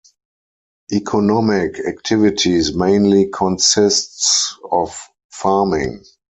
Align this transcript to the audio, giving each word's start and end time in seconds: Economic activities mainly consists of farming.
Economic 0.91 1.77
activities 1.77 2.73
mainly 2.73 3.27
consists 3.29 4.57
of 4.71 4.99
farming. 5.29 6.03